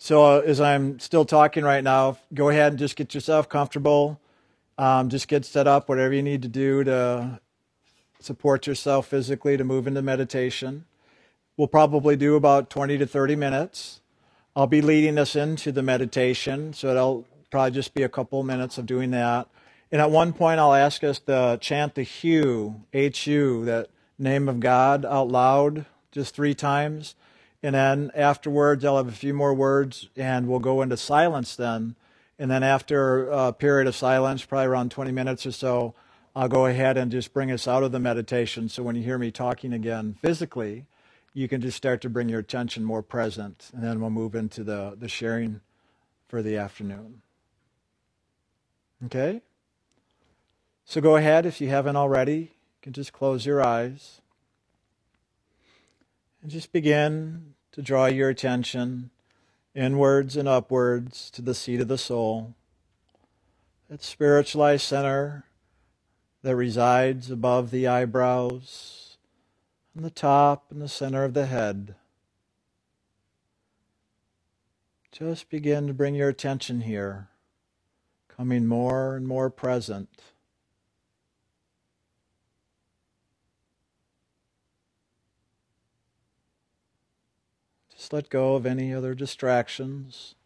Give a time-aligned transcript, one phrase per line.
[0.00, 4.20] So, uh, as I'm still talking right now, go ahead and just get yourself comfortable.
[4.78, 7.40] Um, just get set up, whatever you need to do to
[8.20, 10.84] support yourself physically to move into meditation.
[11.56, 14.00] We'll probably do about 20 to 30 minutes.
[14.54, 18.78] I'll be leading us into the meditation, so it'll probably just be a couple minutes
[18.78, 19.48] of doing that.
[19.90, 24.60] And at one point, I'll ask us to chant the HU, H-U, that name of
[24.60, 27.16] God out loud just three times.
[27.62, 31.96] And then afterwards, I'll have a few more words and we'll go into silence then.
[32.38, 35.94] And then after a period of silence, probably around 20 minutes or so,
[36.36, 38.68] I'll go ahead and just bring us out of the meditation.
[38.68, 40.86] So when you hear me talking again physically,
[41.34, 43.70] you can just start to bring your attention more present.
[43.74, 45.60] And then we'll move into the, the sharing
[46.28, 47.22] for the afternoon.
[49.06, 49.42] Okay?
[50.84, 52.36] So go ahead if you haven't already.
[52.36, 54.20] You can just close your eyes.
[56.42, 59.10] And just begin to draw your attention
[59.74, 62.54] inwards and upwards to the seat of the soul,
[63.88, 65.44] that spiritualized center
[66.42, 69.16] that resides above the eyebrows,
[69.96, 71.94] on the top and the center of the head.
[75.10, 77.28] Just begin to bring your attention here,
[78.28, 80.08] coming more and more present.
[87.98, 90.36] Just let go of any other distractions,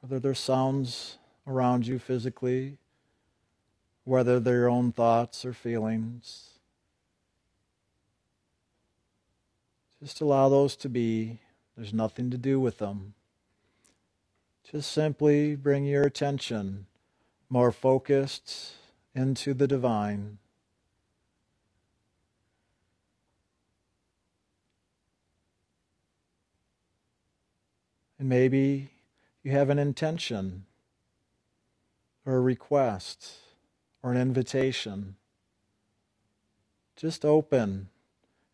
[0.00, 2.78] whether they're sounds around you physically,
[4.04, 6.52] whether they're your own thoughts or feelings.
[10.02, 11.40] Just allow those to be.
[11.76, 13.12] There's nothing to do with them.
[14.72, 16.86] Just simply bring your attention
[17.50, 18.72] more focused
[19.14, 20.38] into the divine.
[28.18, 28.90] And maybe
[29.44, 30.64] you have an intention
[32.26, 33.34] or a request
[34.02, 35.16] or an invitation.
[36.96, 37.88] Just open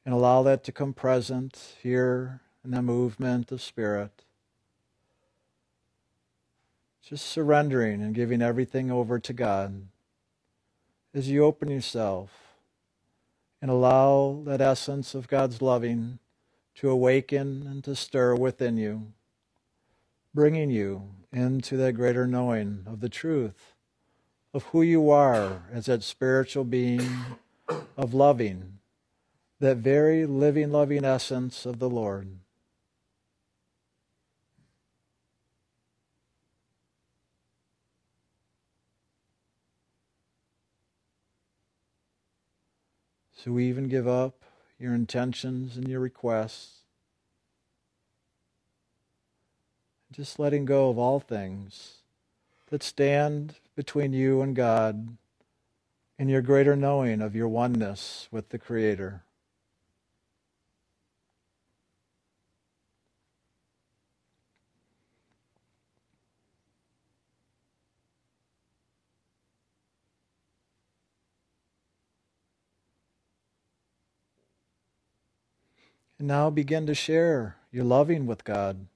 [0.05, 4.25] and allow that to come present here in the movement of spirit.
[7.03, 9.89] Just surrendering and giving everything over to God.
[11.15, 12.31] As you open yourself
[13.63, 16.19] and allow that essence of God's loving
[16.77, 19.13] to awaken and to stir within you
[20.35, 23.75] bringing you into that greater knowing of the truth
[24.53, 27.09] of who you are as that spiritual being
[27.97, 28.79] of loving,
[29.61, 32.39] that very living, loving essence of the Lord.
[43.37, 44.43] So we even give up
[44.79, 46.84] your intentions and your requests
[50.15, 51.95] just letting go of all things
[52.71, 55.17] that stand between you and God
[56.21, 59.25] in your greater knowing of your oneness with the Creator.
[76.21, 78.87] And now begin to share your loving with God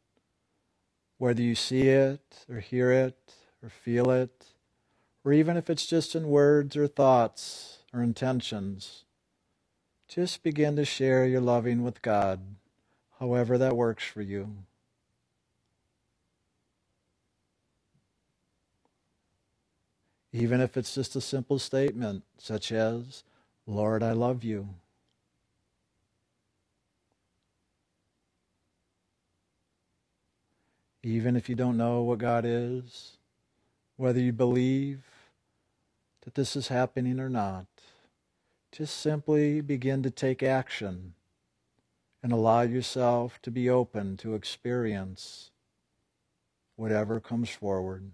[1.19, 4.47] whether you see it or hear it or feel it,
[5.25, 9.05] or even if it's just in words or thoughts or intentions,
[10.09, 12.41] just begin to share your loving with God,
[13.19, 14.49] however that works for you.
[20.33, 23.25] Even if it's just a simple statement, such as,
[23.67, 24.69] Lord, I love you.
[31.03, 33.19] Even if you don't know what God is,
[33.97, 35.05] whether you believe
[36.23, 37.67] that this is happening or not,
[38.73, 41.15] just simply begin to take action
[42.23, 45.51] and allow yourself to be open to experience
[46.77, 48.11] whatever comes forward.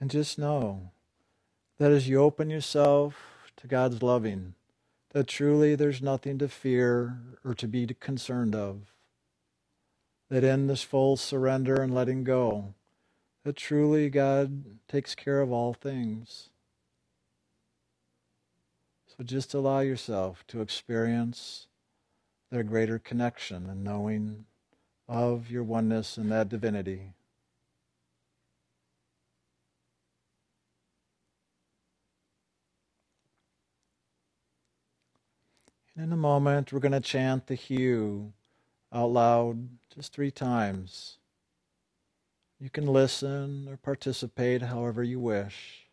[0.00, 0.92] And just know
[1.78, 4.54] that as you open yourself to God's loving,
[5.10, 8.92] that truly there's nothing to fear or to be concerned of.
[10.28, 12.74] That in this full surrender and letting go,
[13.44, 16.50] that truly God takes care of all things.
[19.06, 21.68] So just allow yourself to experience
[22.50, 24.44] their greater connection and knowing
[25.08, 27.14] of your oneness and that divinity.
[35.98, 38.32] In a moment, we're going to chant the HU
[38.92, 41.18] out loud just three times.
[42.60, 45.88] You can listen or participate however you wish.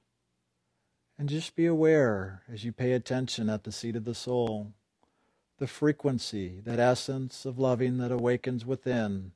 [1.18, 4.74] And just be aware as you pay attention at the seat of the soul,
[5.58, 9.32] the frequency, that essence of loving that awakens within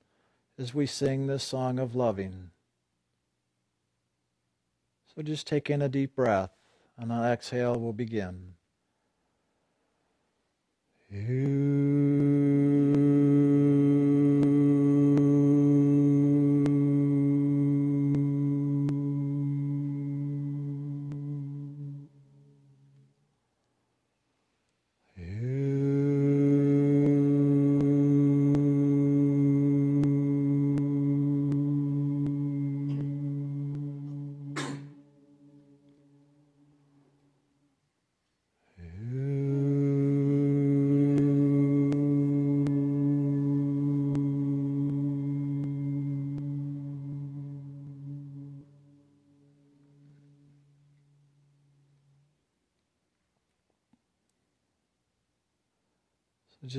[0.60, 2.51] as we sing this song of loving.
[5.15, 6.51] So just take in a deep breath,
[6.95, 8.54] and on exhale, we'll begin.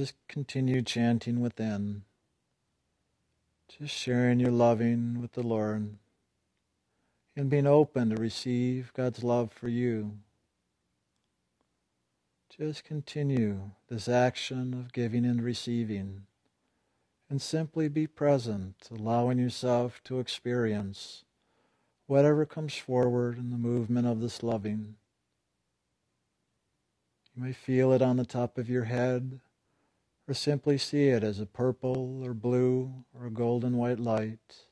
[0.01, 2.01] Just continue chanting within,
[3.69, 5.99] just sharing your loving with the Lord
[7.37, 10.17] and being open to receive God's love for you.
[12.49, 16.23] Just continue this action of giving and receiving
[17.29, 21.25] and simply be present, allowing yourself to experience
[22.07, 24.95] whatever comes forward in the movement of this loving.
[27.37, 29.41] You may feel it on the top of your head
[30.29, 34.65] or simply see it as a purple or blue or a golden white light.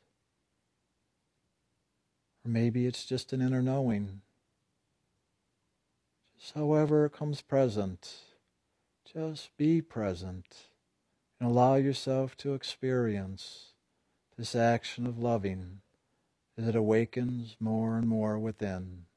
[2.45, 4.21] Or maybe it's just an inner knowing.
[6.39, 8.19] Just however it comes present,
[9.05, 10.69] just be present
[11.41, 13.73] and allow yourself to experience
[14.37, 15.81] this action of loving
[16.57, 19.08] as it awakens more and more within.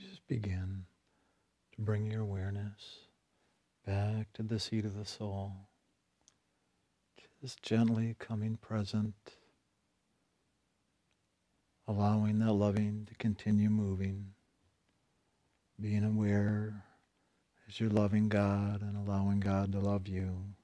[0.00, 0.84] Just begin
[1.74, 3.06] to bring your awareness
[3.86, 5.52] back to the seat of the soul.
[7.40, 9.14] Just gently coming present,
[11.88, 14.34] allowing that loving to continue moving,
[15.80, 16.84] being aware
[17.68, 20.54] as you're loving God and allowing God to love you.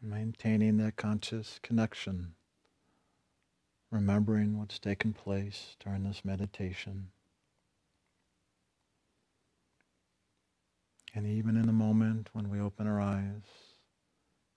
[0.00, 2.32] Maintaining that conscious connection,
[3.90, 7.08] remembering what's taken place during this meditation.
[11.14, 13.42] And even in the moment when we open our eyes,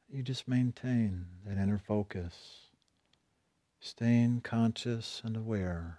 [0.08, 2.68] you just maintain that inner focus,
[3.80, 5.98] staying conscious and aware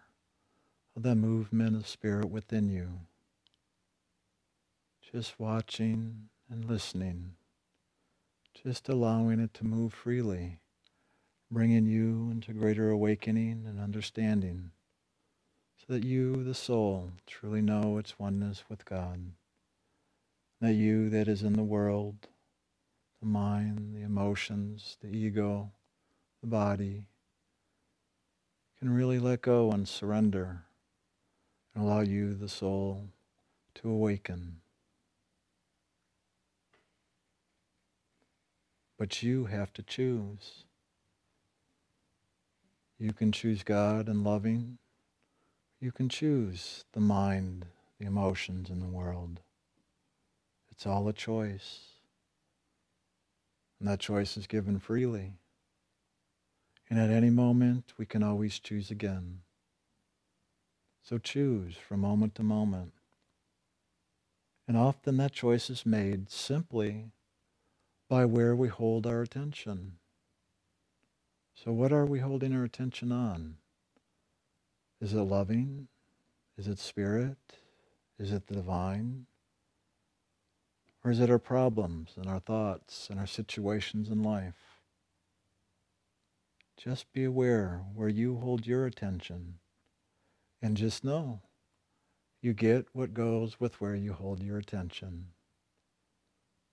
[0.97, 3.01] of the movement of spirit within you.
[5.13, 7.33] Just watching and listening,
[8.63, 10.61] just allowing it to move freely,
[11.55, 14.73] bringing you into greater awakening and understanding
[15.79, 19.21] so that you, the soul, truly know its oneness with God.
[20.61, 22.29] That you that is in the world
[23.25, 25.73] the mind, the emotions, the ego,
[26.43, 27.07] the body,
[28.79, 30.65] can really let go and surrender
[31.75, 33.09] and allow you, the soul,
[33.75, 34.57] to awaken.
[38.99, 40.65] But you have to choose.
[42.99, 44.79] You can choose God and loving.
[45.81, 47.67] You can choose the mind,
[47.99, 49.41] the emotions and the world.
[50.71, 51.81] It's all a choice.
[53.79, 55.35] And that choice is given freely.
[56.89, 59.41] And at any moment, we can always choose again.
[61.03, 62.93] So choose from moment to moment.
[64.67, 67.11] And often that choice is made simply
[68.09, 69.99] by where we hold our attention.
[71.55, 73.57] So, what are we holding our attention on?
[75.01, 75.89] Is it loving?
[76.59, 77.39] Is it spirit?
[78.19, 79.27] Is it the divine?
[81.05, 84.81] Or is it our problems and our thoughts and our situations in life?
[86.77, 89.59] Just be aware where you hold your attention
[90.61, 91.43] and just know
[92.41, 95.29] you get what goes with where you hold your attention.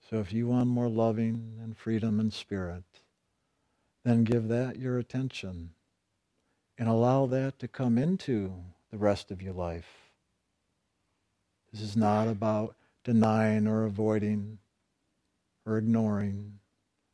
[0.09, 2.83] So if you want more loving and freedom and spirit,
[4.03, 5.71] then give that your attention
[6.77, 8.53] and allow that to come into
[8.89, 10.11] the rest of your life.
[11.71, 14.57] This is not about denying or avoiding
[15.65, 16.59] or ignoring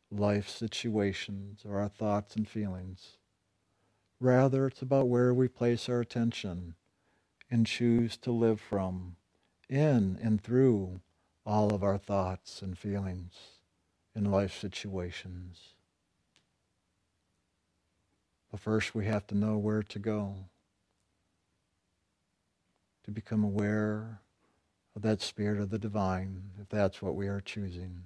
[0.10, 3.18] life situations or our thoughts and feelings.
[4.20, 6.76] Rather, it's about where we place our attention
[7.52, 9.16] and choose to live from,
[9.70, 11.02] in and through
[11.46, 13.34] all of our thoughts and feelings
[14.16, 15.76] in life situations.
[18.52, 20.36] But first, we have to know where to go
[23.04, 24.20] to become aware
[24.96, 28.04] of that spirit of the divine, if that's what we are choosing.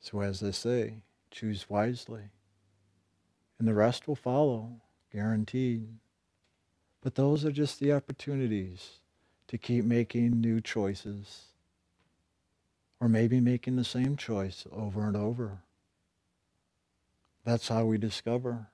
[0.00, 2.30] So, as they say, choose wisely,
[3.58, 4.80] and the rest will follow,
[5.12, 5.88] guaranteed.
[7.02, 9.00] But those are just the opportunities
[9.48, 11.46] to keep making new choices,
[13.00, 15.58] or maybe making the same choice over and over.
[17.44, 18.68] That's how we discover.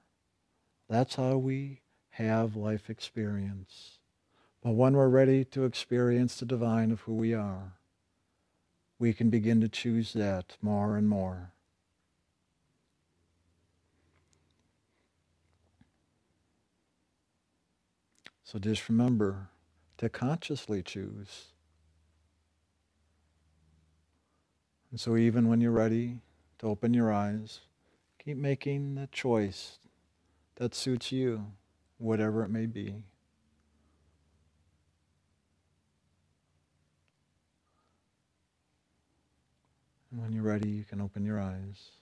[0.89, 3.99] That's how we have life experience.
[4.63, 7.75] But when we're ready to experience the divine of who we are,
[8.99, 11.53] we can begin to choose that more and more.
[18.43, 19.51] So just remember
[19.99, 21.49] to consciously choose.
[24.91, 26.21] And so even when you're ready
[26.59, 27.61] to open your eyes,
[28.29, 29.79] keep making the choice
[30.57, 31.47] that suits you,
[31.97, 32.89] whatever it may be.
[40.11, 41.98] And when you're ready, you can open your eyes.